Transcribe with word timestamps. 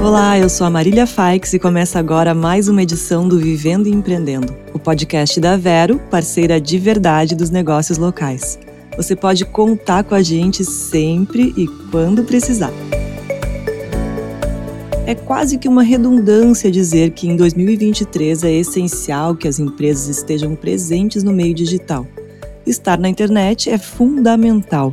Olá, 0.00 0.38
eu 0.38 0.48
sou 0.48 0.64
a 0.64 0.70
Marília 0.70 1.08
Faix 1.08 1.52
e 1.52 1.58
começa 1.58 1.98
agora 1.98 2.32
mais 2.32 2.68
uma 2.68 2.80
edição 2.80 3.28
do 3.28 3.36
Vivendo 3.36 3.88
e 3.88 3.90
Empreendendo, 3.90 4.54
o 4.72 4.78
podcast 4.78 5.40
da 5.40 5.56
Vero, 5.56 5.98
parceira 6.08 6.60
de 6.60 6.78
verdade 6.78 7.34
dos 7.34 7.50
negócios 7.50 7.98
locais. 7.98 8.60
Você 8.96 9.16
pode 9.16 9.44
contar 9.44 10.04
com 10.04 10.14
a 10.14 10.22
gente 10.22 10.64
sempre 10.64 11.52
e 11.56 11.66
quando 11.90 12.22
precisar. 12.22 12.72
É 15.04 15.16
quase 15.16 15.58
que 15.58 15.68
uma 15.68 15.82
redundância 15.82 16.70
dizer 16.70 17.10
que 17.10 17.28
em 17.28 17.34
2023 17.34 18.44
é 18.44 18.52
essencial 18.52 19.34
que 19.34 19.48
as 19.48 19.58
empresas 19.58 20.16
estejam 20.16 20.54
presentes 20.54 21.24
no 21.24 21.32
meio 21.32 21.54
digital. 21.54 22.06
Estar 22.64 22.98
na 22.98 23.08
internet 23.08 23.68
é 23.68 23.76
fundamental 23.76 24.92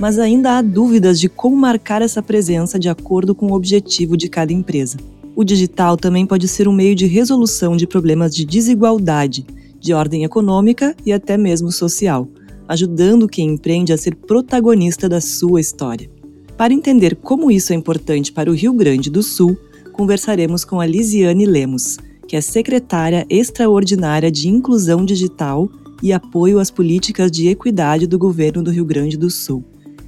mas 0.00 0.18
ainda 0.18 0.58
há 0.58 0.62
dúvidas 0.62 1.20
de 1.20 1.28
como 1.28 1.56
marcar 1.56 2.02
essa 2.02 2.22
presença 2.22 2.78
de 2.78 2.88
acordo 2.88 3.34
com 3.34 3.46
o 3.46 3.54
objetivo 3.54 4.16
de 4.16 4.28
cada 4.28 4.52
empresa. 4.52 4.96
O 5.36 5.44
digital 5.44 5.96
também 5.96 6.26
pode 6.26 6.46
ser 6.46 6.68
um 6.68 6.72
meio 6.72 6.94
de 6.94 7.06
resolução 7.06 7.76
de 7.76 7.86
problemas 7.86 8.34
de 8.34 8.44
desigualdade, 8.44 9.44
de 9.80 9.92
ordem 9.92 10.24
econômica 10.24 10.94
e 11.04 11.12
até 11.12 11.36
mesmo 11.36 11.70
social, 11.70 12.28
ajudando 12.68 13.28
quem 13.28 13.50
empreende 13.50 13.92
a 13.92 13.98
ser 13.98 14.14
protagonista 14.14 15.08
da 15.08 15.20
sua 15.20 15.60
história. 15.60 16.10
Para 16.56 16.72
entender 16.72 17.16
como 17.16 17.50
isso 17.50 17.72
é 17.72 17.76
importante 17.76 18.32
para 18.32 18.50
o 18.50 18.54
Rio 18.54 18.72
Grande 18.72 19.10
do 19.10 19.22
Sul, 19.22 19.56
conversaremos 19.92 20.64
com 20.64 20.80
a 20.80 20.86
Lisiane 20.86 21.44
Lemos, 21.44 21.98
que 22.28 22.36
é 22.36 22.40
secretária 22.40 23.26
extraordinária 23.28 24.30
de 24.30 24.48
Inclusão 24.48 25.04
Digital 25.04 25.68
e 26.02 26.12
apoio 26.12 26.58
às 26.58 26.70
políticas 26.70 27.30
de 27.30 27.48
equidade 27.48 28.06
do 28.06 28.18
governo 28.18 28.62
do 28.62 28.70
Rio 28.70 28.84
Grande 28.84 29.16
do 29.16 29.28
Sul. 29.28 29.64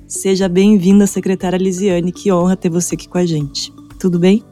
Seja 0.08 0.48
bem-vinda, 0.48 1.04
secretária 1.04 1.56
Lisiane, 1.56 2.12
que 2.12 2.30
honra 2.30 2.56
ter 2.56 2.70
você 2.70 2.94
aqui 2.94 3.08
com 3.08 3.18
a 3.18 3.26
gente. 3.26 3.72
Tudo 3.98 4.20
bem? 4.20 4.44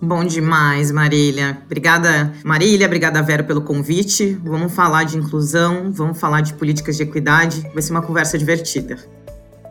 Bom 0.00 0.24
demais, 0.24 0.90
Marília. 0.90 1.58
Obrigada, 1.66 2.32
Marília, 2.42 2.86
obrigada, 2.86 3.22
Vera, 3.22 3.44
pelo 3.44 3.60
convite. 3.60 4.38
Vamos 4.42 4.72
falar 4.72 5.04
de 5.04 5.18
inclusão, 5.18 5.92
vamos 5.92 6.18
falar 6.18 6.40
de 6.40 6.54
políticas 6.54 6.96
de 6.96 7.02
equidade. 7.02 7.62
Vai 7.74 7.82
ser 7.82 7.92
uma 7.92 8.00
conversa 8.00 8.38
divertida. 8.38 8.96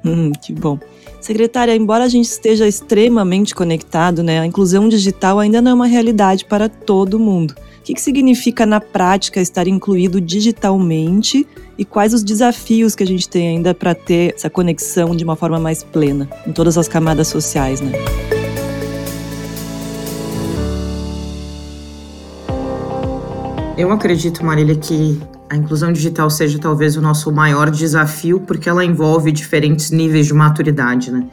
Hum, 0.06 0.32
que 0.32 0.54
bom. 0.54 0.80
Secretária, 1.20 1.76
embora 1.76 2.04
a 2.04 2.08
gente 2.08 2.26
esteja 2.26 2.68
extremamente 2.68 3.56
conectado, 3.56 4.22
né, 4.22 4.40
a 4.40 4.46
inclusão 4.46 4.88
digital 4.88 5.40
ainda 5.40 5.60
não 5.60 5.72
é 5.72 5.74
uma 5.74 5.88
realidade 5.88 6.46
para 6.46 6.70
todo 6.70 7.20
mundo. 7.20 7.56
O 7.82 7.84
que, 7.84 7.96
que 7.96 8.02
significa 8.02 8.64
na 8.64 8.80
prática 8.80 9.42
estar 9.42 9.68
incluído 9.68 10.22
digitalmente 10.22 11.48
e 11.76 11.84
quais 11.84 12.14
os 12.14 12.24
desafios 12.24 12.94
que 12.94 13.02
a 13.02 13.08
gente 13.08 13.28
tem 13.28 13.48
ainda 13.48 13.74
para 13.74 13.96
ter 13.96 14.36
essa 14.36 14.52
conexão 14.52 15.16
de 15.16 15.24
uma 15.24 15.36
forma 15.36 15.60
mais 15.60 15.84
plena 15.84 16.30
em 16.46 16.52
todas 16.52 16.78
as 16.78 16.88
camadas 16.88 17.28
sociais, 17.28 17.82
né? 17.82 17.92
Eu 23.76 23.92
acredito, 23.92 24.46
Marília, 24.46 24.76
que 24.76 25.20
a 25.50 25.56
inclusão 25.56 25.92
digital 25.92 26.30
seja 26.30 26.60
talvez 26.60 26.96
o 26.96 27.02
nosso 27.02 27.32
maior 27.32 27.72
desafio, 27.72 28.40
porque 28.40 28.70
ela 28.70 28.86
envolve 28.86 29.32
diferentes 29.32 29.90
níveis 29.90 30.28
de 30.28 30.36
maturidade, 30.36 31.12
né? 31.12 31.26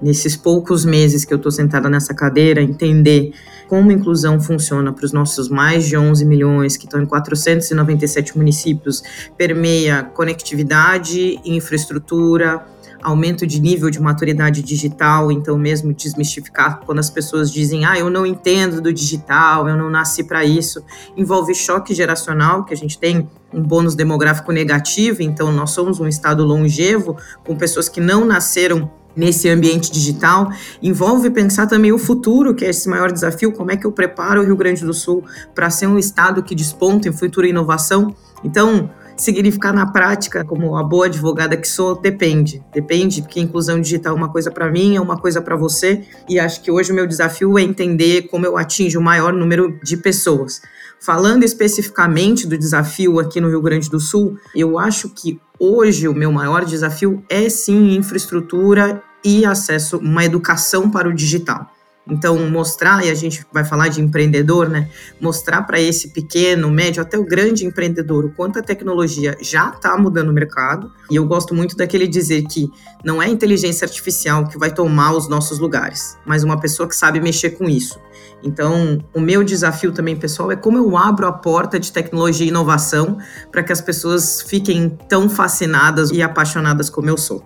Nesses 0.00 0.36
poucos 0.36 0.84
meses 0.84 1.24
que 1.24 1.32
eu 1.32 1.36
estou 1.36 1.50
sentada 1.50 1.88
nessa 1.88 2.14
cadeira, 2.14 2.62
entender 2.62 3.32
como 3.68 3.90
a 3.90 3.92
inclusão 3.94 4.40
funciona 4.40 4.92
para 4.92 5.04
os 5.04 5.12
nossos 5.12 5.48
mais 5.48 5.86
de 5.86 5.96
11 5.96 6.24
milhões 6.24 6.76
que 6.76 6.84
estão 6.84 7.02
em 7.02 7.06
497 7.06 8.36
municípios, 8.36 9.02
permeia 9.36 10.04
conectividade, 10.04 11.40
infraestrutura, 11.44 12.64
aumento 13.02 13.46
de 13.46 13.60
nível 13.60 13.90
de 13.90 14.00
maturidade 14.00 14.62
digital, 14.62 15.30
então 15.30 15.56
mesmo 15.56 15.92
desmistificar 15.92 16.80
quando 16.84 16.98
as 16.98 17.10
pessoas 17.10 17.52
dizem: 17.52 17.84
"Ah, 17.84 17.98
eu 17.98 18.10
não 18.10 18.26
entendo 18.26 18.80
do 18.80 18.92
digital, 18.92 19.68
eu 19.68 19.76
não 19.76 19.88
nasci 19.88 20.24
para 20.24 20.44
isso", 20.44 20.82
envolve 21.16 21.54
choque 21.54 21.94
geracional, 21.94 22.64
que 22.64 22.74
a 22.74 22.76
gente 22.76 22.98
tem 22.98 23.28
um 23.52 23.62
bônus 23.62 23.94
demográfico 23.94 24.50
negativo, 24.52 25.22
então 25.22 25.52
nós 25.52 25.70
somos 25.70 26.00
um 26.00 26.08
estado 26.08 26.44
longevo 26.44 27.16
com 27.44 27.56
pessoas 27.56 27.88
que 27.88 28.00
não 28.00 28.24
nasceram 28.24 28.90
nesse 29.16 29.48
ambiente 29.48 29.90
digital, 29.90 30.50
envolve 30.82 31.30
pensar 31.30 31.66
também 31.66 31.92
o 31.92 31.98
futuro, 31.98 32.54
que 32.54 32.64
é 32.64 32.70
esse 32.70 32.88
maior 32.88 33.10
desafio, 33.10 33.52
como 33.52 33.72
é 33.72 33.76
que 33.76 33.86
eu 33.86 33.92
preparo 33.92 34.42
o 34.42 34.44
Rio 34.44 34.56
Grande 34.56 34.84
do 34.84 34.92
Sul 34.92 35.24
para 35.54 35.70
ser 35.70 35.86
um 35.86 35.98
estado 35.98 36.42
que 36.42 36.54
desponta 36.54 37.08
em 37.08 37.12
futuro 37.12 37.46
e 37.46 37.50
inovação. 37.50 38.14
Então, 38.44 38.90
significar 39.16 39.72
na 39.72 39.86
prática, 39.86 40.44
como 40.44 40.76
a 40.76 40.82
boa 40.82 41.06
advogada 41.06 41.56
que 41.56 41.66
sou, 41.66 41.98
depende. 41.98 42.62
Depende, 42.72 43.22
porque 43.22 43.40
inclusão 43.40 43.80
digital 43.80 44.14
é 44.14 44.16
uma 44.16 44.28
coisa 44.28 44.50
para 44.50 44.70
mim, 44.70 44.96
é 44.96 45.00
uma 45.00 45.16
coisa 45.16 45.40
para 45.40 45.56
você, 45.56 46.04
e 46.28 46.38
acho 46.38 46.62
que 46.62 46.70
hoje 46.70 46.92
o 46.92 46.94
meu 46.94 47.06
desafio 47.06 47.58
é 47.58 47.62
entender 47.62 48.28
como 48.28 48.44
eu 48.44 48.56
atinjo 48.56 49.00
o 49.00 49.02
maior 49.02 49.32
número 49.32 49.78
de 49.82 49.96
pessoas. 49.96 50.60
Falando 51.00 51.44
especificamente 51.44 52.46
do 52.46 52.58
desafio 52.58 53.18
aqui 53.20 53.40
no 53.40 53.48
Rio 53.48 53.62
Grande 53.62 53.88
do 53.88 54.00
Sul, 54.00 54.38
eu 54.54 54.78
acho 54.78 55.08
que 55.10 55.40
hoje 55.58 56.08
o 56.08 56.14
meu 56.14 56.32
maior 56.32 56.64
desafio 56.64 57.22
é 57.28 57.48
sim 57.48 57.94
infraestrutura 57.94 59.02
e 59.24 59.44
acesso, 59.44 59.98
uma 59.98 60.24
educação 60.24 60.90
para 60.90 61.08
o 61.08 61.14
digital. 61.14 61.70
Então, 62.08 62.38
mostrar, 62.48 63.04
e 63.04 63.10
a 63.10 63.14
gente 63.14 63.44
vai 63.52 63.64
falar 63.64 63.88
de 63.88 64.00
empreendedor, 64.00 64.68
né? 64.68 64.88
Mostrar 65.20 65.62
para 65.62 65.80
esse 65.80 66.10
pequeno, 66.10 66.70
médio, 66.70 67.02
até 67.02 67.18
o 67.18 67.24
grande 67.24 67.66
empreendedor 67.66 68.24
o 68.24 68.30
quanto 68.30 68.60
a 68.60 68.62
tecnologia 68.62 69.36
já 69.40 69.70
está 69.70 69.96
mudando 69.98 70.28
o 70.28 70.32
mercado. 70.32 70.92
E 71.10 71.16
eu 71.16 71.26
gosto 71.26 71.52
muito 71.52 71.76
daquele 71.76 72.06
dizer 72.06 72.44
que 72.44 72.70
não 73.04 73.20
é 73.20 73.26
a 73.26 73.28
inteligência 73.28 73.84
artificial 73.84 74.46
que 74.46 74.56
vai 74.56 74.72
tomar 74.72 75.16
os 75.16 75.28
nossos 75.28 75.58
lugares, 75.58 76.16
mas 76.24 76.44
uma 76.44 76.60
pessoa 76.60 76.88
que 76.88 76.94
sabe 76.94 77.20
mexer 77.20 77.50
com 77.50 77.68
isso. 77.68 77.98
Então, 78.42 78.98
o 79.14 79.20
meu 79.20 79.42
desafio 79.42 79.92
também, 79.92 80.14
pessoal, 80.16 80.52
é 80.52 80.56
como 80.56 80.76
eu 80.76 80.96
abro 80.96 81.26
a 81.26 81.32
porta 81.32 81.80
de 81.80 81.90
tecnologia 81.90 82.46
e 82.46 82.48
inovação 82.48 83.18
para 83.50 83.62
que 83.62 83.72
as 83.72 83.80
pessoas 83.80 84.42
fiquem 84.42 84.90
tão 85.08 85.28
fascinadas 85.28 86.10
e 86.10 86.22
apaixonadas 86.22 86.88
como 86.90 87.08
eu 87.08 87.16
sou. 87.16 87.42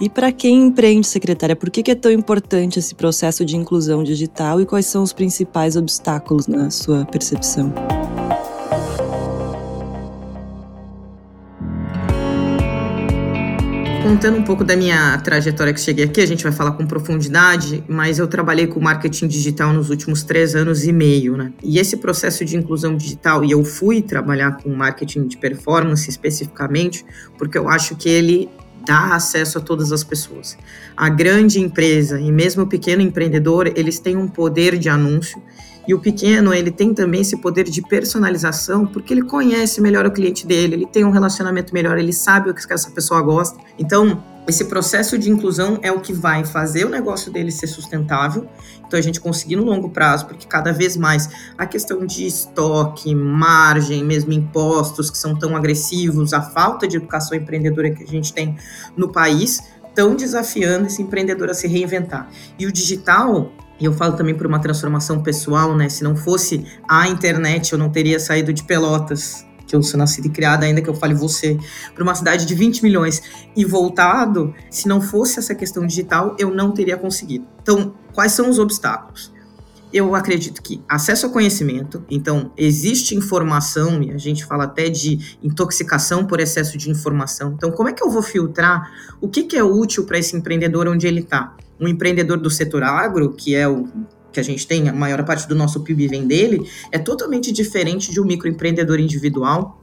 E 0.00 0.08
para 0.08 0.32
quem 0.32 0.68
empreende, 0.68 1.06
secretária, 1.06 1.54
por 1.54 1.68
que 1.68 1.90
é 1.90 1.94
tão 1.94 2.10
importante 2.10 2.78
esse 2.78 2.94
processo 2.94 3.44
de 3.44 3.54
inclusão 3.54 4.02
digital 4.02 4.58
e 4.60 4.64
quais 4.64 4.86
são 4.86 5.02
os 5.02 5.12
principais 5.12 5.76
obstáculos 5.76 6.46
na 6.46 6.70
sua 6.70 7.04
percepção? 7.04 7.70
Contando 14.02 14.38
um 14.38 14.42
pouco 14.42 14.64
da 14.64 14.74
minha 14.76 15.18
trajetória 15.18 15.74
que 15.74 15.80
cheguei 15.80 16.06
aqui, 16.06 16.22
a 16.22 16.26
gente 16.26 16.42
vai 16.42 16.52
falar 16.52 16.72
com 16.72 16.86
profundidade, 16.86 17.84
mas 17.86 18.18
eu 18.18 18.26
trabalhei 18.26 18.66
com 18.66 18.80
marketing 18.80 19.28
digital 19.28 19.74
nos 19.74 19.90
últimos 19.90 20.22
três 20.22 20.54
anos 20.54 20.84
e 20.84 20.92
meio, 20.92 21.36
né? 21.36 21.52
E 21.62 21.78
esse 21.78 21.98
processo 21.98 22.42
de 22.42 22.56
inclusão 22.56 22.96
digital, 22.96 23.44
e 23.44 23.50
eu 23.50 23.62
fui 23.62 24.00
trabalhar 24.00 24.56
com 24.56 24.70
marketing 24.70 25.26
de 25.26 25.36
performance 25.36 26.08
especificamente, 26.08 27.04
porque 27.36 27.58
eu 27.58 27.68
acho 27.68 27.94
que 27.94 28.08
ele 28.08 28.48
dá 28.86 29.14
acesso 29.14 29.58
a 29.58 29.60
todas 29.60 29.92
as 29.92 30.02
pessoas. 30.02 30.56
A 30.96 31.10
grande 31.10 31.60
empresa 31.60 32.18
e 32.18 32.32
mesmo 32.32 32.62
o 32.62 32.66
pequeno 32.66 33.02
empreendedor, 33.02 33.70
eles 33.76 33.98
têm 33.98 34.16
um 34.16 34.26
poder 34.26 34.78
de 34.78 34.88
anúncio 34.88 35.42
e 35.86 35.94
o 35.94 35.98
pequeno, 35.98 36.52
ele 36.52 36.70
tem 36.70 36.94
também 36.94 37.22
esse 37.22 37.36
poder 37.38 37.64
de 37.64 37.82
personalização, 37.82 38.86
porque 38.86 39.14
ele 39.14 39.22
conhece 39.22 39.80
melhor 39.80 40.06
o 40.06 40.10
cliente 40.10 40.46
dele, 40.46 40.74
ele 40.74 40.86
tem 40.86 41.04
um 41.04 41.10
relacionamento 41.10 41.72
melhor, 41.72 41.98
ele 41.98 42.12
sabe 42.12 42.50
o 42.50 42.54
que 42.54 42.72
essa 42.72 42.90
pessoa 42.90 43.20
gosta. 43.22 43.58
Então, 43.78 44.22
esse 44.46 44.64
processo 44.64 45.16
de 45.18 45.30
inclusão 45.30 45.78
é 45.82 45.92
o 45.92 46.00
que 46.00 46.12
vai 46.12 46.44
fazer 46.44 46.84
o 46.84 46.88
negócio 46.88 47.30
dele 47.30 47.52
ser 47.52 47.66
sustentável. 47.66 48.48
Então 48.84 48.98
a 48.98 49.02
gente 49.02 49.20
conseguir 49.20 49.56
no 49.56 49.64
longo 49.64 49.90
prazo, 49.90 50.26
porque 50.26 50.46
cada 50.46 50.72
vez 50.72 50.96
mais 50.96 51.28
a 51.56 51.66
questão 51.66 52.04
de 52.04 52.26
estoque, 52.26 53.14
margem, 53.14 54.02
mesmo 54.02 54.32
impostos 54.32 55.10
que 55.10 55.16
são 55.16 55.38
tão 55.38 55.56
agressivos, 55.56 56.32
a 56.32 56.42
falta 56.42 56.88
de 56.88 56.96
educação 56.96 57.36
empreendedora 57.36 57.90
que 57.90 58.02
a 58.02 58.06
gente 58.06 58.32
tem 58.32 58.56
no 58.96 59.12
país, 59.12 59.60
estão 59.86 60.16
desafiando 60.16 60.86
esse 60.86 61.02
empreendedor 61.02 61.50
a 61.50 61.54
se 61.54 61.68
reinventar. 61.68 62.28
E 62.58 62.66
o 62.66 62.72
digital, 62.72 63.52
e 63.80 63.84
eu 63.84 63.92
falo 63.92 64.14
também 64.14 64.34
por 64.34 64.46
uma 64.46 64.58
transformação 64.58 65.22
pessoal, 65.22 65.74
né? 65.74 65.88
Se 65.88 66.04
não 66.04 66.14
fosse 66.14 66.64
a 66.88 67.08
internet, 67.08 67.72
eu 67.72 67.78
não 67.78 67.90
teria 67.90 68.20
saído 68.20 68.52
de 68.52 68.62
Pelotas 68.62 69.46
que 69.70 69.76
eu 69.76 69.82
sou 69.84 69.96
nascida 69.96 70.26
e 70.26 70.30
criada, 70.30 70.66
ainda 70.66 70.82
que 70.82 70.90
eu 70.90 70.94
fale 70.94 71.14
você, 71.14 71.56
para 71.94 72.02
uma 72.02 72.14
cidade 72.14 72.44
de 72.44 72.54
20 72.56 72.82
milhões 72.82 73.22
e 73.56 73.64
voltado, 73.64 74.52
se 74.68 74.88
não 74.88 75.00
fosse 75.00 75.38
essa 75.38 75.54
questão 75.54 75.86
digital, 75.86 76.34
eu 76.40 76.52
não 76.52 76.72
teria 76.72 76.96
conseguido. 76.96 77.46
Então, 77.62 77.94
quais 78.12 78.32
são 78.32 78.50
os 78.50 78.58
obstáculos? 78.58 79.32
Eu 79.92 80.14
acredito 80.16 80.60
que 80.60 80.82
acesso 80.88 81.26
ao 81.26 81.32
conhecimento, 81.32 82.04
então 82.10 82.52
existe 82.56 83.14
informação, 83.14 84.02
e 84.02 84.10
a 84.10 84.18
gente 84.18 84.44
fala 84.44 84.64
até 84.64 84.88
de 84.88 85.38
intoxicação 85.40 86.26
por 86.26 86.40
excesso 86.40 86.76
de 86.76 86.90
informação. 86.90 87.52
Então, 87.56 87.70
como 87.70 87.88
é 87.88 87.92
que 87.92 88.02
eu 88.02 88.10
vou 88.10 88.22
filtrar 88.22 88.90
o 89.20 89.28
que, 89.28 89.44
que 89.44 89.56
é 89.56 89.62
útil 89.62 90.04
para 90.04 90.18
esse 90.18 90.36
empreendedor 90.36 90.88
onde 90.88 91.06
ele 91.06 91.20
está? 91.20 91.54
Um 91.80 91.88
empreendedor 91.88 92.38
do 92.38 92.50
setor 92.50 92.82
agro, 92.82 93.32
que 93.32 93.54
é 93.54 93.66
o 93.66 93.88
que 94.32 94.38
a 94.38 94.42
gente 94.42 94.66
tem, 94.66 94.88
a 94.88 94.92
maior 94.92 95.24
parte 95.24 95.48
do 95.48 95.54
nosso 95.54 95.80
PIB 95.80 96.08
vem 96.08 96.26
dele, 96.26 96.68
é 96.92 96.98
totalmente 96.98 97.50
diferente 97.50 98.12
de 98.12 98.20
um 98.20 98.24
microempreendedor 98.24 99.00
individual, 99.00 99.80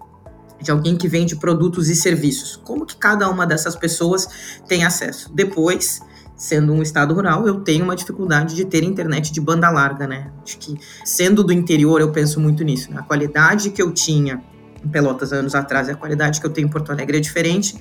de 0.61 0.71
alguém 0.71 0.95
que 0.95 1.07
vende 1.07 1.35
produtos 1.35 1.89
e 1.89 1.95
serviços. 1.95 2.55
Como 2.55 2.85
que 2.85 2.95
cada 2.95 3.29
uma 3.29 3.45
dessas 3.45 3.75
pessoas 3.75 4.59
tem 4.67 4.85
acesso? 4.85 5.31
Depois, 5.33 5.99
sendo 6.35 6.73
um 6.73 6.81
estado 6.81 7.13
rural, 7.13 7.47
eu 7.47 7.61
tenho 7.61 7.83
uma 7.83 7.95
dificuldade 7.95 8.55
de 8.55 8.65
ter 8.65 8.83
internet 8.83 9.31
de 9.31 9.41
banda 9.41 9.69
larga, 9.69 10.07
né? 10.07 10.31
Acho 10.43 10.57
que 10.57 10.75
sendo 11.03 11.43
do 11.43 11.53
interior, 11.53 12.01
eu 12.01 12.11
penso 12.11 12.39
muito 12.39 12.63
nisso. 12.63 12.91
Né? 12.91 12.99
A 12.99 13.03
qualidade 13.03 13.69
que 13.69 13.81
eu 13.81 13.91
tinha 13.91 14.41
em 14.83 14.87
Pelotas 14.87 15.33
anos 15.33 15.55
atrás 15.55 15.87
e 15.87 15.91
a 15.91 15.95
qualidade 15.95 16.39
que 16.39 16.45
eu 16.45 16.51
tenho 16.51 16.67
em 16.67 16.69
Porto 16.69 16.91
Alegre 16.91 17.17
é 17.17 17.19
diferente. 17.19 17.75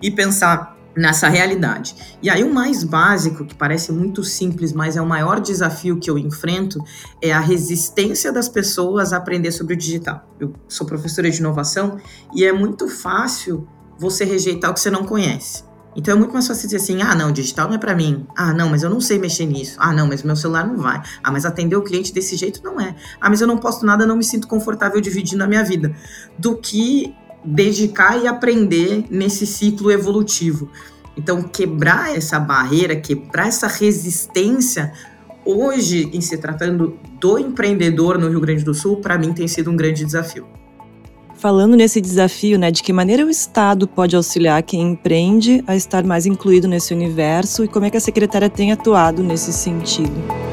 E 0.00 0.10
pensar 0.10 0.76
nessa 0.96 1.28
realidade. 1.28 1.94
E 2.22 2.28
aí 2.28 2.44
o 2.44 2.52
mais 2.52 2.84
básico, 2.84 3.44
que 3.44 3.54
parece 3.54 3.92
muito 3.92 4.22
simples, 4.22 4.72
mas 4.72 4.96
é 4.96 5.00
o 5.00 5.06
maior 5.06 5.40
desafio 5.40 5.98
que 5.98 6.10
eu 6.10 6.18
enfrento, 6.18 6.82
é 7.20 7.32
a 7.32 7.40
resistência 7.40 8.32
das 8.32 8.48
pessoas 8.48 9.12
a 9.12 9.16
aprender 9.16 9.52
sobre 9.52 9.74
o 9.74 9.76
digital. 9.76 10.26
Eu 10.38 10.52
sou 10.68 10.86
professora 10.86 11.30
de 11.30 11.38
inovação 11.38 11.98
e 12.34 12.44
é 12.44 12.52
muito 12.52 12.88
fácil 12.88 13.66
você 13.98 14.24
rejeitar 14.24 14.70
o 14.70 14.74
que 14.74 14.80
você 14.80 14.90
não 14.90 15.04
conhece. 15.04 15.64
Então 15.94 16.14
é 16.14 16.18
muito 16.18 16.32
mais 16.32 16.46
fácil 16.46 16.64
dizer 16.64 16.78
assim: 16.78 17.02
ah, 17.02 17.14
não, 17.14 17.30
digital 17.30 17.68
não 17.68 17.74
é 17.74 17.78
para 17.78 17.94
mim. 17.94 18.26
Ah, 18.36 18.52
não, 18.52 18.70
mas 18.70 18.82
eu 18.82 18.90
não 18.90 19.00
sei 19.00 19.18
mexer 19.18 19.46
nisso. 19.46 19.76
Ah, 19.78 19.92
não, 19.92 20.06
mas 20.06 20.22
meu 20.22 20.36
celular 20.36 20.66
não 20.66 20.78
vai. 20.78 21.02
Ah, 21.22 21.30
mas 21.30 21.44
atender 21.44 21.76
o 21.76 21.82
cliente 21.82 22.12
desse 22.12 22.36
jeito 22.36 22.62
não 22.64 22.80
é. 22.80 22.94
Ah, 23.20 23.28
mas 23.28 23.40
eu 23.40 23.46
não 23.46 23.58
posto 23.58 23.84
nada, 23.84 24.06
não 24.06 24.16
me 24.16 24.24
sinto 24.24 24.48
confortável 24.48 25.00
dividindo 25.00 25.44
a 25.44 25.46
minha 25.46 25.62
vida. 25.62 25.94
Do 26.38 26.56
que 26.56 27.14
dedicar 27.44 28.22
e 28.22 28.26
aprender 28.26 29.04
nesse 29.10 29.46
ciclo 29.46 29.90
evolutivo. 29.90 30.70
Então, 31.16 31.42
quebrar 31.42 32.16
essa 32.16 32.38
barreira, 32.40 32.96
quebrar 32.96 33.48
essa 33.48 33.66
resistência, 33.66 34.92
hoje, 35.44 36.10
em 36.12 36.20
se 36.20 36.38
tratando 36.38 36.98
do 37.20 37.38
empreendedor 37.38 38.18
no 38.18 38.28
Rio 38.28 38.40
Grande 38.40 38.64
do 38.64 38.74
Sul, 38.74 38.96
para 38.96 39.18
mim 39.18 39.32
tem 39.32 39.46
sido 39.46 39.70
um 39.70 39.76
grande 39.76 40.04
desafio. 40.04 40.46
Falando 41.36 41.76
nesse 41.76 42.00
desafio, 42.00 42.56
né, 42.56 42.70
de 42.70 42.82
que 42.84 42.92
maneira 42.92 43.26
o 43.26 43.30
Estado 43.30 43.88
pode 43.88 44.14
auxiliar 44.14 44.62
quem 44.62 44.80
empreende 44.92 45.62
a 45.66 45.74
estar 45.74 46.04
mais 46.04 46.24
incluído 46.24 46.68
nesse 46.68 46.94
universo 46.94 47.64
e 47.64 47.68
como 47.68 47.84
é 47.84 47.90
que 47.90 47.96
a 47.96 48.00
secretária 48.00 48.48
tem 48.48 48.70
atuado 48.70 49.24
nesse 49.24 49.52
sentido? 49.52 50.51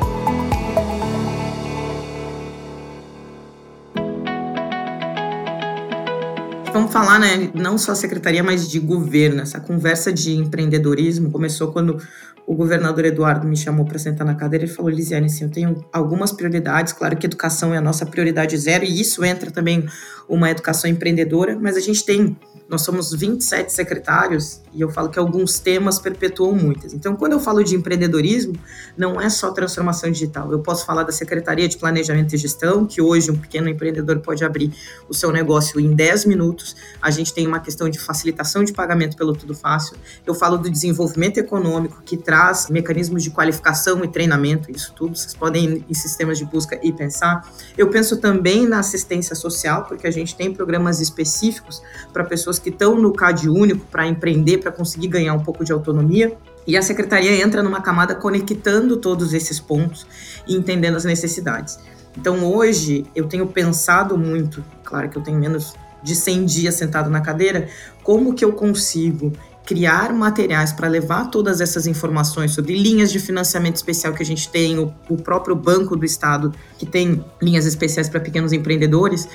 Falar, 7.09 7.19
né, 7.19 7.50
não 7.56 7.75
só 7.77 7.95
secretaria, 7.95 8.44
mas 8.44 8.69
de 8.69 8.79
governo. 8.79 9.41
Essa 9.41 9.59
conversa 9.59 10.13
de 10.13 10.35
empreendedorismo 10.35 11.31
começou 11.31 11.71
quando 11.71 12.00
o 12.45 12.53
governador 12.53 13.06
Eduardo 13.06 13.47
me 13.47 13.57
chamou 13.57 13.83
para 13.85 13.97
sentar 13.97 14.25
na 14.25 14.35
cadeira 14.35 14.65
e 14.65 14.67
falou: 14.67 14.91
Lisiane, 14.91 15.25
assim, 15.25 15.45
eu 15.45 15.50
tenho 15.50 15.85
algumas 15.91 16.31
prioridades. 16.31 16.94
Claro 16.94 17.17
que 17.17 17.25
educação 17.25 17.73
é 17.73 17.77
a 17.77 17.81
nossa 17.81 18.06
prioridade 18.06 18.56
zero, 18.57 18.83
e 18.83 19.01
isso 19.01 19.25
entra 19.25 19.50
também 19.50 19.88
uma 20.27 20.51
educação 20.51 20.89
empreendedora, 20.89 21.57
mas 21.59 21.75
a 21.75 21.79
gente 21.79 22.06
tem 22.06 22.38
nós 22.69 22.83
somos 22.83 23.12
27 23.12 23.74
secretários 23.74 24.62
e 24.71 24.81
eu 24.81 24.89
falo 24.92 25.10
que 25.10 25.18
alguns 25.18 25.60
temas 25.60 25.98
perpetuam 25.98 26.54
muitas. 26.54 26.94
Então, 26.94 27.16
quando 27.16 27.31
eu 27.31 27.39
falo 27.39 27.63
de 27.63 27.75
empreendedorismo, 27.75 28.54
não 28.95 29.19
é 29.19 29.27
só 29.27 29.51
transformação 29.51 30.12
digital. 30.12 30.51
Eu 30.51 30.60
posso 30.60 30.86
falar 30.86 31.01
da 31.01 31.12
Secretaria 31.12 31.68
de 31.68 31.75
Planejamento 31.77 32.36
e 32.36 32.38
Gestão, 32.38 32.86
que 32.86 33.01
hoje 33.01 33.31
um 33.31 33.36
pequeno 33.36 33.68
empreendedor 33.68 34.19
pode 34.19 34.45
abrir 34.45 34.71
o 35.10 35.16
seu 35.16 35.31
negócio 35.31 35.80
em 35.80 35.95
10 35.95 36.25
minutos. 36.25 36.75
A 37.01 37.10
gente 37.10 37.33
tem 37.33 37.48
uma 37.48 37.60
questão 37.60 37.89
de 37.89 37.98
facilitação 37.98 38.63
de 38.63 38.71
pagamento 38.71 39.18
pelo 39.18 39.33
Tudo 39.33 39.56
Fácil. 39.56 39.98
Eu 40.24 40.36
falo 40.36 40.56
do 40.56 40.69
desenvolvimento 40.69 41.39
econômico, 41.39 42.04
que 42.06 42.16
traz 42.16 42.69
mecanismos 42.69 43.24
de 43.24 43.31
qualificação 43.31 44.04
e 44.04 44.07
treinamento, 44.07 44.69
isso 44.71 44.94
tudo. 44.95 45.18
Vocês 45.18 45.33
podem 45.33 45.66
ir 45.66 45.86
em 45.89 45.94
sistemas 45.95 46.38
de 46.38 46.45
busca 46.45 46.80
e 46.83 46.94
pensar. 46.94 47.51
Eu 47.75 47.89
penso 47.89 48.18
também 48.18 48.68
na 48.68 48.77
assistência 48.77 49.36
social, 49.36 49.86
porque 49.86 50.06
a 50.06 50.12
gente 50.12 50.36
tem 50.36 50.54
programas 50.54 51.00
específicos 51.00 51.81
para 52.13 52.24
pessoas 52.24 52.58
que 52.59 52.69
estão 52.69 52.95
no 52.95 53.13
CAD 53.13 53.50
único 53.50 53.85
para 53.88 54.07
empreender, 54.07 54.59
para 54.59 54.71
conseguir 54.71 55.07
ganhar 55.07 55.33
um 55.33 55.39
pouco 55.39 55.63
de 55.63 55.71
autonomia. 55.71 56.38
E 56.67 56.77
a 56.77 56.81
secretaria 56.81 57.41
entra 57.41 57.63
numa 57.63 57.81
camada 57.81 58.13
conectando 58.13 58.97
todos 58.97 59.33
esses 59.33 59.59
pontos 59.59 60.06
e 60.47 60.56
entendendo 60.56 60.95
as 60.95 61.06
necessidades. 61.06 61.79
Então, 62.17 62.44
hoje, 62.44 63.06
eu 63.15 63.27
tenho 63.27 63.47
pensado 63.47 64.17
muito, 64.17 64.63
claro 64.83 65.09
que 65.09 65.17
eu 65.17 65.21
tenho 65.21 65.39
menos 65.39 65.73
de 66.03 66.15
100 66.15 66.45
dias 66.45 66.75
sentado 66.75 67.09
na 67.09 67.21
cadeira, 67.21 67.67
como 68.03 68.33
que 68.33 68.44
eu 68.44 68.53
consigo 68.53 69.33
criar 69.65 70.11
materiais 70.13 70.71
para 70.71 70.88
levar 70.88 71.29
todas 71.29 71.61
essas 71.61 71.85
informações 71.85 72.51
sobre 72.51 72.75
linhas 72.75 73.11
de 73.11 73.19
financiamento 73.19 73.75
especial 73.75 74.13
que 74.13 74.23
a 74.23 74.25
gente 74.25 74.50
tem, 74.50 74.79
o, 74.79 74.91
o 75.07 75.15
próprio 75.15 75.56
Banco 75.56 75.95
do 75.95 76.03
Estado, 76.03 76.51
que 76.77 76.85
tem 76.85 77.23
linhas 77.41 77.65
especiais 77.67 78.09
para 78.09 78.19
pequenos 78.19 78.51
empreendedores, 78.51 79.29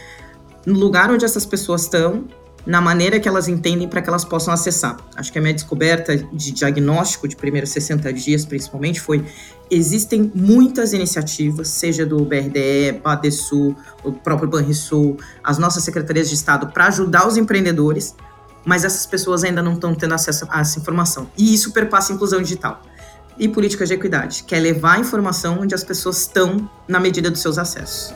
no 0.66 0.78
lugar 0.78 1.10
onde 1.10 1.24
essas 1.24 1.46
pessoas 1.46 1.82
estão 1.82 2.24
na 2.66 2.80
maneira 2.80 3.20
que 3.20 3.28
elas 3.28 3.46
entendem 3.48 3.88
para 3.88 4.00
que 4.00 4.08
elas 4.08 4.24
possam 4.24 4.52
acessar. 4.52 4.96
Acho 5.16 5.32
que 5.32 5.38
a 5.38 5.42
minha 5.42 5.52
descoberta 5.52 6.16
de 6.16 6.52
diagnóstico 6.52 7.28
de 7.28 7.36
primeiros 7.36 7.70
60 7.70 8.12
dias, 8.12 8.44
principalmente, 8.44 9.00
foi 9.00 9.24
existem 9.70 10.30
muitas 10.34 10.92
iniciativas, 10.92 11.68
seja 11.68 12.04
do 12.04 12.24
BRDE, 12.24 13.00
Badesul, 13.02 13.76
o 14.02 14.12
próprio 14.12 14.48
Banrisul, 14.48 15.16
as 15.42 15.58
nossas 15.58 15.84
secretarias 15.84 16.28
de 16.28 16.34
Estado, 16.34 16.68
para 16.68 16.86
ajudar 16.86 17.26
os 17.26 17.36
empreendedores, 17.36 18.14
mas 18.64 18.84
essas 18.84 19.06
pessoas 19.06 19.44
ainda 19.44 19.62
não 19.62 19.74
estão 19.74 19.94
tendo 19.94 20.14
acesso 20.14 20.46
a 20.50 20.60
essa 20.60 20.78
informação. 20.78 21.28
E 21.36 21.54
isso 21.54 21.72
perpassa 21.72 22.12
a 22.12 22.14
inclusão 22.14 22.40
digital. 22.40 22.82
E 23.38 23.48
política 23.48 23.84
de 23.84 23.92
equidade, 23.94 24.44
que 24.44 24.54
é 24.54 24.60
levar 24.60 24.94
a 24.94 25.00
informação 25.00 25.58
onde 25.60 25.74
as 25.74 25.82
pessoas 25.82 26.20
estão 26.20 26.70
na 26.86 27.00
medida 27.00 27.30
dos 27.30 27.40
seus 27.40 27.58
acessos. 27.58 28.14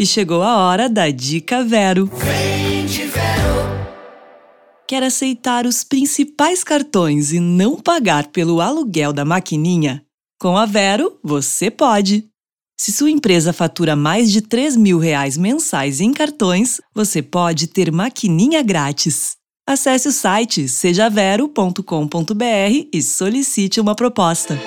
E 0.00 0.06
chegou 0.06 0.42
a 0.42 0.56
hora 0.56 0.88
da 0.88 1.10
Dica 1.10 1.62
Vero. 1.62 2.06
Vende 2.06 3.02
Vero! 3.02 3.86
Quer 4.88 5.02
aceitar 5.02 5.66
os 5.66 5.84
principais 5.84 6.64
cartões 6.64 7.34
e 7.34 7.38
não 7.38 7.76
pagar 7.76 8.28
pelo 8.28 8.62
aluguel 8.62 9.12
da 9.12 9.26
maquininha? 9.26 10.02
Com 10.40 10.56
a 10.56 10.64
Vero, 10.64 11.18
você 11.22 11.70
pode. 11.70 12.24
Se 12.80 12.90
sua 12.92 13.10
empresa 13.10 13.52
fatura 13.52 13.94
mais 13.94 14.32
de 14.32 14.40
3 14.40 14.74
mil 14.74 14.98
reais 14.98 15.36
mensais 15.36 16.00
em 16.00 16.14
cartões, 16.14 16.80
você 16.94 17.20
pode 17.20 17.66
ter 17.66 17.92
maquininha 17.92 18.62
grátis. 18.62 19.36
Acesse 19.68 20.08
o 20.08 20.12
site 20.12 20.66
sejavero.com.br 20.66 21.84
e 22.90 23.02
solicite 23.02 23.78
uma 23.78 23.94
proposta. 23.94 24.58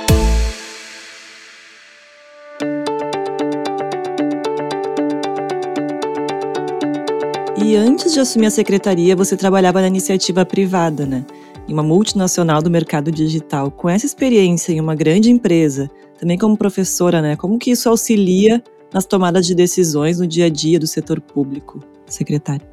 E 7.55 7.75
antes 7.75 8.13
de 8.13 8.19
assumir 8.19 8.47
a 8.47 8.51
secretaria, 8.51 9.15
você 9.15 9.37
trabalhava 9.37 9.79
na 9.79 9.87
iniciativa 9.87 10.43
privada, 10.43 11.05
né? 11.05 11.23
Em 11.67 11.73
uma 11.73 11.83
multinacional 11.83 12.63
do 12.63 12.69
mercado 12.69 13.11
digital. 13.11 13.69
Com 13.69 13.87
essa 13.87 14.07
experiência 14.07 14.71
em 14.71 14.79
uma 14.79 14.95
grande 14.95 15.29
empresa, 15.29 15.87
também 16.19 16.35
como 16.35 16.57
professora, 16.57 17.21
né? 17.21 17.35
Como 17.35 17.59
que 17.59 17.69
isso 17.69 17.87
auxilia 17.87 18.61
nas 18.91 19.05
tomadas 19.05 19.45
de 19.45 19.53
decisões 19.53 20.19
no 20.19 20.25
dia 20.25 20.45
a 20.45 20.49
dia 20.49 20.79
do 20.79 20.87
setor 20.87 21.21
público, 21.21 21.79
secretária? 22.07 22.67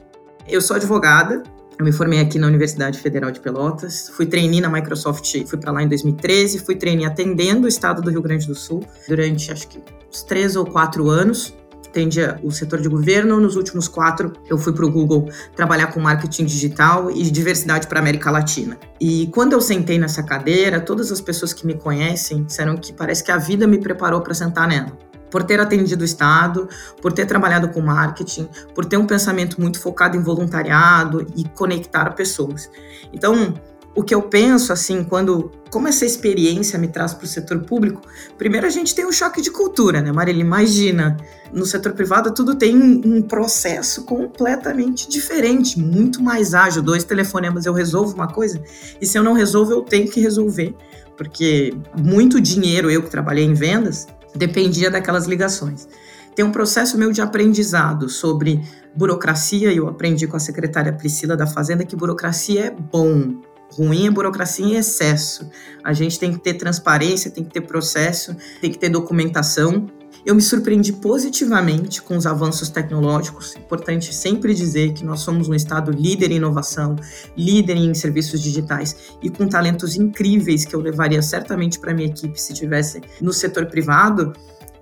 Eu 0.49 0.62
sou 0.62 0.75
advogada, 0.75 1.42
eu 1.78 1.84
me 1.84 1.92
formei 1.92 2.18
aqui 2.18 2.38
na 2.38 2.46
Universidade 2.46 2.99
Federal 2.99 3.30
de 3.30 3.38
Pelotas, 3.38 4.08
fui 4.08 4.25
trainee 4.25 4.62
na 4.62 4.70
Microsoft, 4.70 5.46
fui 5.46 5.58
para 5.58 5.72
lá 5.72 5.82
em 5.82 5.88
2013, 5.88 6.58
fui 6.58 6.75
trainee 6.75 7.04
atendendo 7.04 7.66
o 7.66 7.68
estado 7.68 8.00
do 8.00 8.10
Rio 8.10 8.22
Grande 8.22 8.46
do 8.46 8.54
Sul 8.54 8.82
durante 9.06 9.52
acho 9.52 9.68
que 9.68 9.78
uns 10.10 10.22
três 10.22 10.56
ou 10.56 10.64
quatro 10.64 11.08
anos 11.10 11.54
atendia 11.90 12.40
o 12.42 12.50
setor 12.50 12.80
de 12.80 12.88
governo. 12.88 13.38
Nos 13.40 13.56
últimos 13.56 13.88
quatro, 13.88 14.32
eu 14.49 14.56
fui 14.56 14.73
para 14.73 14.87
o 14.87 14.90
Google 14.90 15.28
trabalhar 15.54 15.88
com 15.88 16.00
marketing 16.00 16.47
digital 16.47 17.11
e 17.11 17.30
diversidade 17.30 17.87
para 17.87 17.99
a 17.99 18.02
América 18.02 18.30
Latina. 18.30 18.78
E 19.00 19.26
quando 19.28 19.52
eu 19.52 19.61
sentei 19.61 19.99
nessa 19.99 20.23
cadeira, 20.23 20.80
todas 20.80 21.12
as 21.12 21.20
pessoas 21.20 21.52
que 21.52 21.66
me 21.66 21.75
conhecem 21.75 22.44
disseram 22.44 22.76
que 22.76 22.92
parece 22.92 23.23
que 23.23 23.32
a 23.32 23.37
vida 23.37 23.66
me 23.66 23.78
preparou 23.78 24.20
para 24.20 24.32
sentar 24.32 24.66
nela. 24.66 24.97
Por 25.30 25.44
ter 25.44 25.61
atendido 25.61 26.02
o 26.02 26.04
Estado, 26.04 26.68
por 27.00 27.12
ter 27.12 27.25
trabalhado 27.25 27.68
com 27.68 27.80
marketing, 27.80 28.49
por 28.75 28.85
ter 28.85 28.97
um 28.97 29.06
pensamento 29.06 29.61
muito 29.61 29.78
focado 29.78 30.16
em 30.16 30.20
voluntariado 30.20 31.25
e 31.37 31.44
conectar 31.50 32.11
pessoas. 32.16 32.68
Então, 33.12 33.54
o 33.94 34.02
que 34.02 34.14
eu 34.14 34.23
penso, 34.23 34.73
assim, 34.73 35.04
quando. 35.04 35.50
Como 35.70 35.87
essa 35.87 36.04
experiência 36.04 36.76
me 36.78 36.88
traz 36.88 37.14
para 37.14 37.25
o 37.25 37.28
setor 37.28 37.61
público, 37.61 38.02
primeiro 38.37 38.66
a 38.66 38.70
gente 38.70 38.92
tem 38.92 39.06
um 39.06 39.12
choque 39.12 39.40
de 39.40 39.52
cultura, 39.52 40.00
né, 40.00 40.11
Marília? 40.11 40.40
Imagina, 40.40 41.16
no 41.52 41.64
setor 41.64 41.92
privado 41.92 42.35
tudo 42.35 42.56
tem 42.56 42.76
um 42.76 43.23
processo 43.23 44.04
completamente 44.04 45.09
diferente, 45.09 45.78
muito 45.78 46.20
mais 46.20 46.54
ágil. 46.54 46.82
Dois 46.82 47.04
telefonemas 47.04 47.66
eu 47.66 47.73
resolvo 47.73 48.14
uma 48.14 48.26
coisa, 48.26 48.61
e 49.00 49.06
se 49.06 49.16
eu 49.16 49.23
não 49.23 49.32
resolvo, 49.32 49.73
eu 49.73 49.82
tenho 49.82 50.11
que 50.11 50.20
resolver, 50.20 50.75
porque 51.16 51.73
muito 51.97 52.40
dinheiro, 52.40 52.90
eu 52.90 53.02
que 53.04 53.11
trabalhei 53.11 53.44
em 53.44 53.54
vendas, 53.54 54.09
dependia 54.35 54.90
daquelas 54.90 55.26
ligações. 55.26 55.87
Tem 56.35 56.44
um 56.44 56.50
processo 56.50 56.99
meu 56.99 57.12
de 57.12 57.20
aprendizado 57.20 58.09
sobre 58.09 58.61
burocracia, 58.94 59.73
eu 59.73 59.88
aprendi 59.88 60.26
com 60.26 60.37
a 60.37 60.40
secretária 60.40 60.92
Priscila 60.92 61.37
da 61.37 61.47
Fazenda 61.47 61.85
que 61.85 61.94
burocracia 61.94 62.66
é 62.66 62.70
bom, 62.70 63.40
Ruim 63.72 64.06
é 64.06 64.10
burocracia 64.10 64.64
em 64.64 64.74
excesso. 64.74 65.48
A 65.82 65.92
gente 65.92 66.18
tem 66.18 66.32
que 66.32 66.38
ter 66.38 66.54
transparência, 66.54 67.30
tem 67.30 67.44
que 67.44 67.50
ter 67.50 67.62
processo, 67.62 68.36
tem 68.60 68.70
que 68.70 68.78
ter 68.78 68.88
documentação. 68.88 69.86
Eu 70.24 70.34
me 70.34 70.42
surpreendi 70.42 70.92
positivamente 70.92 72.02
com 72.02 72.16
os 72.16 72.26
avanços 72.26 72.68
tecnológicos. 72.68 73.56
Importante 73.56 74.14
sempre 74.14 74.52
dizer 74.54 74.92
que 74.92 75.04
nós 75.04 75.20
somos 75.20 75.48
um 75.48 75.54
estado 75.54 75.90
líder 75.90 76.30
em 76.30 76.36
inovação, 76.36 76.96
líder 77.36 77.76
em 77.76 77.94
serviços 77.94 78.40
digitais 78.40 79.14
e 79.22 79.30
com 79.30 79.48
talentos 79.48 79.96
incríveis 79.96 80.66
que 80.66 80.74
eu 80.74 80.80
levaria 80.80 81.22
certamente 81.22 81.78
para 81.78 81.94
minha 81.94 82.08
equipe 82.08 82.40
se 82.40 82.52
tivesse 82.52 83.00
no 83.20 83.32
setor 83.32 83.66
privado. 83.66 84.34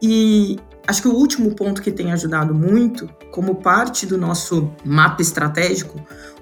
E 0.03 0.59
acho 0.87 1.03
que 1.03 1.09
o 1.09 1.15
último 1.15 1.55
ponto 1.55 1.83
que 1.83 1.93
tem 1.93 2.11
ajudado 2.11 2.53
muito, 2.53 3.09
como 3.31 3.57
parte 3.57 4.07
do 4.07 4.19
nosso 4.19 4.73
mapa 4.85 5.23
estratégico, 5.23 6.01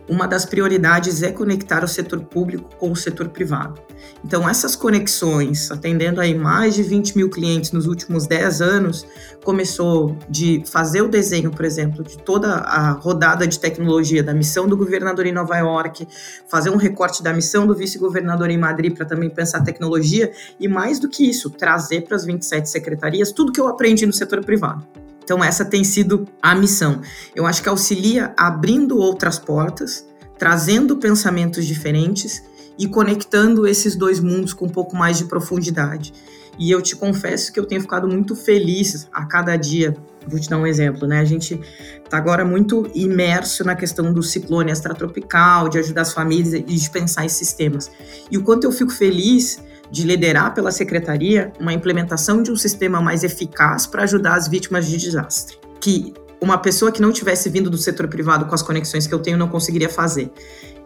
uma 0.09 0.27
das 0.27 0.45
prioridades 0.45 1.23
é 1.23 1.33
conectar 1.33 1.83
o 1.83 1.89
setor 1.89 2.21
público 2.21 2.71
com 2.79 2.93
o 2.93 2.97
setor 2.97 3.29
privado. 3.29 3.81
Então, 4.25 4.49
essas 4.49 4.77
conexões, 4.77 5.71
atendendo 5.71 6.21
aí 6.21 6.35
mais 6.35 6.75
de 6.75 6.83
20 6.83 7.17
mil 7.17 7.29
clientes 7.29 7.73
nos 7.73 7.87
últimos 7.87 8.27
10 8.27 8.61
anos, 8.61 9.07
começou 9.45 10.17
de 10.29 10.63
fazer 10.67 11.03
o 11.03 11.09
desenho, 11.09 11.51
por 11.51 11.65
exemplo, 11.65 12.05
de 12.05 12.19
toda 12.19 12.55
a 12.55 12.91
rodada 12.93 13.47
de 13.47 13.59
tecnologia 13.59 14.23
da 14.23 14.35
missão 14.35 14.67
do 14.67 14.77
governador 14.77 15.27
em 15.27 15.33
Nova 15.33 15.57
York, 15.57 16.07
fazer 16.49 16.71
um 16.71 16.77
recorte 16.77 17.23
da 17.23 17.33
missão 17.33 17.67
do 17.67 17.75
vice-governador 17.75 18.51
em 18.51 18.59
Madrid 18.59 18.95
para 18.95 19.07
também 19.07 19.31
pensar 19.31 19.63
tecnologia, 19.63 20.33
e 20.59 20.69
mais 20.69 20.99
do 20.99 21.09
que 21.09 21.29
isso, 21.29 21.51
trazer 21.51 22.03
para 22.03 22.17
as 22.17 22.25
27 22.25 22.69
secretarias 22.69 23.33
tudo 23.33 23.53
que 23.53 23.61
eu 23.61 23.69
aprendi 23.69 24.07
no 24.07 24.13
setor 24.13 24.45
privado. 24.45 24.87
Então, 25.27 25.43
essa 25.43 25.65
tem 25.65 25.83
sido 25.83 26.25
a 26.41 26.55
missão. 26.55 27.01
Eu 27.35 27.47
acho 27.47 27.61
que 27.61 27.69
auxilia 27.69 28.33
abrindo 28.37 28.97
outras 28.97 29.41
portas, 29.41 30.07
trazendo 30.39 30.99
pensamentos 30.99 31.67
diferentes 31.67 32.45
e 32.79 32.87
conectando 32.87 33.67
esses 33.67 33.97
dois 33.97 34.21
mundos 34.21 34.53
com 34.53 34.67
um 34.67 34.69
pouco 34.69 34.95
mais 34.95 35.19
de 35.19 35.25
profundidade. 35.25 36.13
E 36.57 36.71
eu 36.71 36.81
te 36.81 36.95
confesso 36.95 37.53
que 37.53 37.59
eu 37.59 37.67
tenho 37.67 37.81
ficado 37.81 38.07
muito 38.07 38.37
feliz 38.37 39.09
a 39.13 39.27
cada 39.27 39.57
dia. 39.57 39.97
Vou 40.29 40.39
te 40.39 40.49
dar 40.49 40.59
um 40.59 40.67
exemplo, 40.67 41.09
né? 41.09 41.19
A 41.19 41.25
gente 41.25 41.61
está 42.05 42.19
agora 42.19 42.45
muito 42.45 42.89
imerso 42.95 43.65
na 43.65 43.75
questão 43.75 44.13
do 44.13 44.23
ciclone 44.23 44.71
extratropical, 44.71 45.69
de 45.69 45.81
ajudar 45.81 46.03
as 46.03 46.13
famílias 46.13 46.55
e 46.55 46.63
de 46.63 46.91
pensar 46.91 47.25
em 47.25 47.29
sistemas. 47.29 47.91
E 48.31 48.39
o 48.39 48.45
quanto 48.45 48.63
eu 48.63 48.71
fico 48.71 48.93
feliz 48.93 49.61
de 49.91 50.05
liderar 50.05 50.55
pela 50.55 50.71
secretaria 50.71 51.53
uma 51.61 51.73
implementação 51.73 52.43
de 52.43 52.51
um 52.51 52.57
sistema 52.57 53.01
mais 53.01 53.25
eficaz 53.25 53.87
para 53.87 54.03
ajudar 54.03 54.35
as 54.35 54.49
vítimas 54.49 54.87
de 54.87 54.97
desastre, 54.97 55.59
que 55.81 56.13
uma 56.41 56.59
pessoa 56.59 56.93
que 56.93 57.01
não 57.01 57.13
tivesse 57.13 57.49
vindo 57.49 57.71
do 57.71 57.79
setor 57.79 58.09
privado 58.09 58.47
com 58.47 58.55
as 58.55 58.63
conexões 58.63 59.07
que 59.07 59.15
eu 59.15 59.19
tenho 59.19 59.39
não 59.39 59.49
conseguiria 59.49 59.89
fazer. 59.89 60.31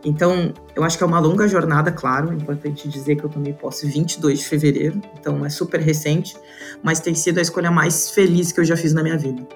Então, 0.05 0.55
eu 0.75 0.83
acho 0.83 0.97
que 0.97 1.05
é 1.05 1.07
uma 1.07 1.19
longa 1.19 1.47
jornada, 1.47 1.93
claro, 1.93 2.33
é 2.33 2.35
importante 2.35 2.89
dizer 2.89 3.17
que 3.17 3.25
eu 3.25 3.29
tomei 3.29 3.53
posse 3.53 3.87
22 3.87 4.39
de 4.39 4.45
fevereiro, 4.47 5.01
então 5.19 5.45
é 5.45 5.51
super 5.51 5.81
recente, 5.81 6.37
mas 6.83 7.01
tem 7.01 7.15
sido 7.15 7.39
a 7.39 7.43
escolha 7.43 7.71
mais 7.71 8.11
feliz 8.11 8.51
que 8.51 8.61
eu 8.61 8.65
já 8.65 8.77
fiz 8.77 8.95
na 8.95 9.03
minha 9.03 9.19
vida. 9.19 9.47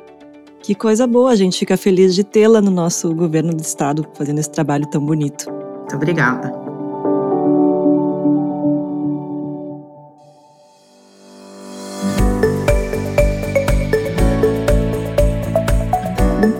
Que 0.61 0.75
coisa 0.75 1.07
boa, 1.07 1.31
a 1.31 1.37
gente 1.37 1.59
fica 1.59 1.77
feliz 1.77 2.15
de 2.15 2.25
tê-la 2.25 2.61
no 2.61 2.71
nosso 2.71 3.15
governo 3.15 3.55
do 3.55 3.63
estado 3.63 4.07
fazendo 4.15 4.39
esse 4.39 4.51
trabalho 4.51 4.87
tão 4.87 5.05
bonito. 5.05 5.51
Muito 5.51 5.97
obrigada. 5.97 6.64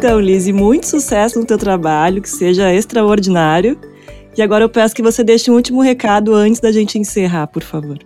Então, 0.05 0.21
Lizzie, 0.21 0.53
muito 0.53 0.87
sucesso 0.87 1.41
no 1.41 1.47
teu 1.47 1.57
trabalho, 1.57 2.21
que 2.21 2.29
seja 2.29 2.71
extraordinário. 2.71 3.79
E 4.37 4.43
agora 4.43 4.63
eu 4.63 4.69
peço 4.69 4.95
que 4.95 5.03
você 5.03 5.25
deixe 5.25 5.51
um 5.51 5.55
último 5.55 5.81
recado 5.81 6.35
antes 6.35 6.61
da 6.61 6.71
gente 6.71 6.99
encerrar, 6.99 7.47
por 7.47 7.63
favor. 7.63 7.97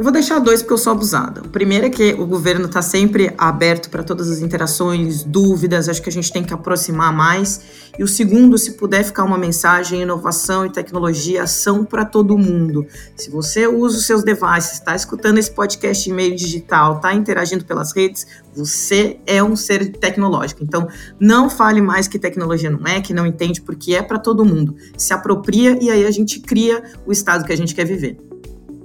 Eu 0.00 0.04
vou 0.04 0.12
deixar 0.14 0.38
dois 0.38 0.62
porque 0.62 0.72
eu 0.72 0.78
sou 0.78 0.94
abusada. 0.94 1.42
O 1.42 1.48
primeiro 1.50 1.84
é 1.84 1.90
que 1.90 2.14
o 2.14 2.24
governo 2.24 2.64
está 2.64 2.80
sempre 2.80 3.34
aberto 3.36 3.90
para 3.90 4.02
todas 4.02 4.30
as 4.30 4.40
interações, 4.40 5.22
dúvidas, 5.22 5.90
acho 5.90 6.00
que 6.00 6.08
a 6.08 6.12
gente 6.12 6.32
tem 6.32 6.42
que 6.42 6.54
aproximar 6.54 7.12
mais. 7.12 7.60
E 7.98 8.02
o 8.02 8.08
segundo, 8.08 8.56
se 8.56 8.78
puder 8.78 9.04
ficar 9.04 9.24
uma 9.24 9.36
mensagem, 9.36 10.00
inovação 10.00 10.64
e 10.64 10.70
tecnologia 10.70 11.46
são 11.46 11.84
para 11.84 12.06
todo 12.06 12.38
mundo. 12.38 12.86
Se 13.14 13.28
você 13.28 13.66
usa 13.66 13.98
os 13.98 14.06
seus 14.06 14.24
devices, 14.24 14.72
está 14.72 14.96
escutando 14.96 15.36
esse 15.36 15.50
podcast 15.50 16.08
em 16.08 16.14
meio 16.14 16.34
digital, 16.34 16.96
está 16.96 17.12
interagindo 17.12 17.66
pelas 17.66 17.94
redes, 17.94 18.26
você 18.56 19.20
é 19.26 19.44
um 19.44 19.54
ser 19.54 19.86
tecnológico. 19.98 20.64
Então, 20.64 20.88
não 21.20 21.50
fale 21.50 21.82
mais 21.82 22.08
que 22.08 22.18
tecnologia 22.18 22.70
não 22.70 22.86
é, 22.86 23.02
que 23.02 23.12
não 23.12 23.26
entende, 23.26 23.60
porque 23.60 23.94
é 23.94 24.02
para 24.02 24.18
todo 24.18 24.46
mundo. 24.46 24.74
Se 24.96 25.12
apropria 25.12 25.76
e 25.78 25.90
aí 25.90 26.06
a 26.06 26.10
gente 26.10 26.40
cria 26.40 26.82
o 27.04 27.12
estado 27.12 27.44
que 27.44 27.52
a 27.52 27.56
gente 27.56 27.74
quer 27.74 27.84
viver. 27.84 28.29